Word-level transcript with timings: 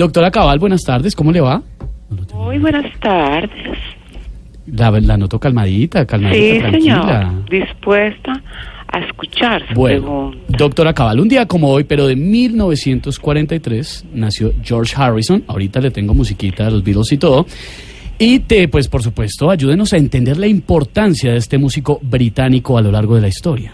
Doctora 0.00 0.30
Cabal, 0.30 0.58
buenas 0.58 0.80
tardes, 0.82 1.14
¿cómo 1.14 1.30
le 1.30 1.42
va? 1.42 1.60
Muy 2.32 2.56
buenas 2.56 2.86
tardes. 3.00 3.76
La, 4.66 4.90
la 4.92 5.18
noto 5.18 5.38
calmadita, 5.38 6.06
calmadita, 6.06 6.54
Sí, 6.54 6.58
tranquila. 6.58 7.28
señor. 7.28 7.44
Dispuesta 7.50 8.32
a 8.90 8.98
escuchar 9.00 9.60
su 9.68 9.74
Bueno, 9.74 10.00
pregunta. 10.30 10.56
doctora 10.56 10.94
Cabal, 10.94 11.20
un 11.20 11.28
día 11.28 11.44
como 11.44 11.68
hoy, 11.68 11.84
pero 11.84 12.06
de 12.06 12.16
1943, 12.16 14.06
nació 14.14 14.54
George 14.62 14.94
Harrison. 14.96 15.44
Ahorita 15.46 15.80
le 15.82 15.90
tengo 15.90 16.14
musiquita 16.14 16.64
de 16.64 16.70
los 16.70 16.82
Beatles 16.82 17.12
y 17.12 17.18
todo. 17.18 17.44
Y 18.18 18.38
te, 18.38 18.68
pues 18.68 18.88
por 18.88 19.02
supuesto, 19.02 19.50
ayúdenos 19.50 19.92
a 19.92 19.98
entender 19.98 20.38
la 20.38 20.46
importancia 20.46 21.32
de 21.32 21.36
este 21.36 21.58
músico 21.58 21.98
británico 22.02 22.78
a 22.78 22.80
lo 22.80 22.90
largo 22.90 23.16
de 23.16 23.20
la 23.20 23.28
historia. 23.28 23.70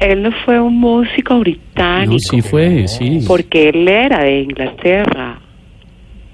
Él 0.00 0.24
no 0.24 0.30
fue 0.44 0.58
un 0.60 0.80
músico 0.80 1.38
británico. 1.38 2.14
No, 2.14 2.18
sí 2.18 2.42
fue, 2.42 2.88
sí. 2.88 3.20
Porque 3.28 3.68
él 3.68 3.86
era 3.86 4.24
de 4.24 4.40
Inglaterra. 4.40 5.38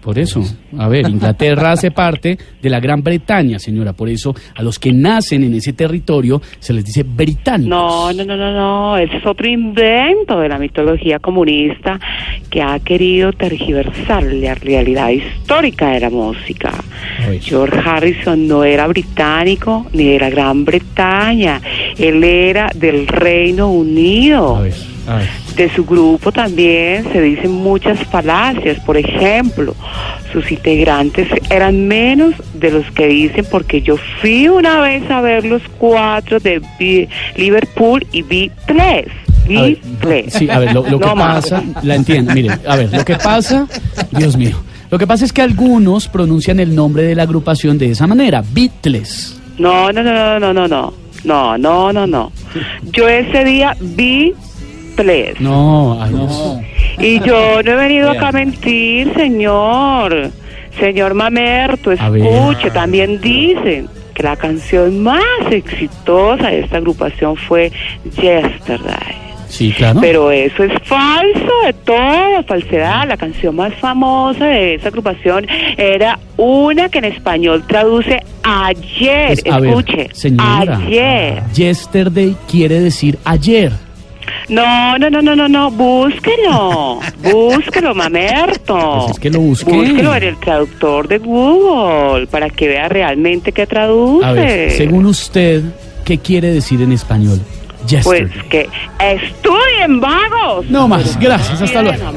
Por 0.00 0.18
eso, 0.18 0.42
a 0.78 0.88
ver, 0.88 1.08
Inglaterra 1.08 1.72
hace 1.72 1.90
parte 1.90 2.38
de 2.60 2.70
la 2.70 2.80
Gran 2.80 3.02
Bretaña, 3.02 3.58
señora. 3.58 3.92
Por 3.92 4.08
eso, 4.08 4.34
a 4.54 4.62
los 4.62 4.78
que 4.78 4.92
nacen 4.92 5.44
en 5.44 5.54
ese 5.54 5.74
territorio 5.74 6.40
se 6.58 6.72
les 6.72 6.84
dice 6.84 7.02
británicos. 7.02 7.68
No, 7.68 8.12
no, 8.12 8.24
no, 8.24 8.36
no, 8.36 8.52
no. 8.52 8.96
Es 8.96 9.10
otro 9.26 9.46
invento 9.46 10.40
de 10.40 10.48
la 10.48 10.58
mitología 10.58 11.18
comunista 11.18 12.00
que 12.48 12.62
ha 12.62 12.78
querido 12.78 13.32
tergiversar 13.32 14.22
la 14.22 14.54
realidad 14.54 15.10
histórica 15.10 15.90
de 15.90 16.00
la 16.00 16.10
música. 16.10 16.72
George 17.40 17.78
Harrison 17.84 18.46
no 18.48 18.64
era 18.64 18.86
británico 18.86 19.86
ni 19.92 20.04
de 20.12 20.18
la 20.18 20.30
Gran 20.30 20.64
Bretaña. 20.64 21.60
Él 21.98 22.22
era 22.24 22.70
del 22.74 23.06
Reino 23.06 23.70
Unido. 23.70 24.56
A 24.56 24.60
ver, 24.62 24.74
a 25.06 25.16
ver. 25.16 25.28
De 25.56 25.68
su 25.74 25.84
grupo 25.84 26.32
también 26.32 27.04
se 27.12 27.20
dicen 27.20 27.50
muchas 27.52 27.98
falacias. 28.06 28.78
Por 28.80 28.96
ejemplo, 28.96 29.74
sus 30.32 30.50
integrantes 30.50 31.28
eran 31.50 31.86
menos 31.86 32.34
de 32.54 32.70
los 32.70 32.90
que 32.92 33.08
dicen 33.08 33.44
porque 33.50 33.82
yo 33.82 33.96
fui 34.20 34.48
una 34.48 34.80
vez 34.80 35.10
a 35.10 35.20
ver 35.20 35.44
los 35.44 35.62
cuatro 35.78 36.38
de 36.38 36.62
Liverpool 37.36 38.06
y 38.12 38.22
vi 38.22 38.50
tres. 38.66 39.06
Vi 39.46 39.56
A 39.56 39.62
ver, 39.62 39.78
tres. 40.00 40.32
Sí, 40.34 40.48
a 40.48 40.58
ver, 40.60 40.72
lo, 40.72 40.88
lo 40.88 41.00
que 41.00 41.14
más. 41.14 41.42
pasa, 41.50 41.62
la 41.82 41.96
entiendo, 41.96 42.32
mire, 42.32 42.50
a 42.66 42.76
ver, 42.76 42.92
lo 42.92 43.04
que 43.04 43.16
pasa, 43.16 43.66
Dios 44.12 44.36
mío, 44.36 44.56
lo 44.90 44.98
que 44.98 45.06
pasa 45.06 45.24
es 45.24 45.32
que 45.32 45.42
algunos 45.42 46.08
pronuncian 46.08 46.60
el 46.60 46.74
nombre 46.74 47.04
de 47.04 47.14
la 47.14 47.22
agrupación 47.24 47.78
de 47.78 47.90
esa 47.90 48.06
manera, 48.06 48.42
Beatles. 48.52 49.40
No, 49.58 49.92
no, 49.92 50.02
no, 50.02 50.12
no, 50.12 50.40
no, 50.40 50.52
no, 50.52 50.68
no. 50.68 50.94
No, 51.24 51.58
no, 51.58 51.92
no, 51.92 52.06
no. 52.06 52.32
Yo 52.92 53.08
ese 53.08 53.44
día 53.44 53.76
vi 53.78 54.32
tres. 54.96 55.40
No, 55.40 56.02
ay, 56.02 56.10
Dios. 56.10 56.58
Y 56.98 57.20
yo 57.20 57.62
no 57.62 57.72
he 57.72 57.76
venido 57.76 58.10
acá 58.10 58.28
a 58.28 58.32
mentir, 58.32 59.12
señor. 59.14 60.30
Señor 60.78 61.14
Mamerto, 61.14 61.92
escuche, 61.92 62.70
también 62.70 63.20
dicen 63.20 63.88
que 64.14 64.22
la 64.22 64.36
canción 64.36 65.02
más 65.02 65.22
exitosa 65.50 66.48
de 66.48 66.60
esta 66.60 66.78
agrupación 66.78 67.36
fue 67.36 67.70
Yesterday. 68.16 69.16
Sí, 69.50 69.72
claro. 69.72 70.00
Pero 70.00 70.30
eso 70.30 70.62
es 70.62 70.72
falso, 70.84 71.52
de 71.66 71.72
toda 71.84 72.42
falsedad. 72.44 73.06
La 73.08 73.16
canción 73.16 73.56
más 73.56 73.74
famosa 73.74 74.46
de 74.46 74.74
esa 74.76 74.88
agrupación 74.88 75.46
era 75.76 76.18
una 76.36 76.88
que 76.88 76.98
en 76.98 77.06
español 77.06 77.64
traduce 77.66 78.20
ayer. 78.44 79.40
Pues, 79.42 79.44
ver, 79.44 79.66
Escuche, 79.66 80.08
señora, 80.12 80.76
ayer. 80.76 81.42
Yesterday 81.52 82.36
quiere 82.48 82.80
decir 82.80 83.18
ayer. 83.24 83.72
No, 84.48 84.96
no, 84.98 85.10
no, 85.10 85.20
no, 85.20 85.34
no, 85.34 85.48
no, 85.48 85.70
búsquelo, 85.72 87.00
búsquelo, 87.22 87.94
mamerto. 87.94 89.02
Pues 89.02 89.10
es 89.12 89.18
que 89.18 89.30
lo 89.30 89.40
busqué. 89.40 89.72
Búsquelo 89.72 90.14
en 90.14 90.22
el 90.22 90.36
traductor 90.38 91.08
de 91.08 91.18
Google 91.18 92.28
para 92.28 92.50
que 92.50 92.68
vea 92.68 92.88
realmente 92.88 93.50
qué 93.50 93.66
traduce. 93.66 94.24
A 94.24 94.32
ver, 94.32 94.70
según 94.70 95.06
usted, 95.06 95.62
¿qué 96.04 96.18
quiere 96.18 96.52
decir 96.52 96.80
en 96.82 96.92
español? 96.92 97.40
Pues 98.02 98.30
que 98.48 98.68
estudien, 98.98 100.00
vagos. 100.00 100.66
No 100.70 100.86
más, 100.86 101.18
gracias, 101.18 101.60
hasta 101.62 101.82
luego. 101.82 102.12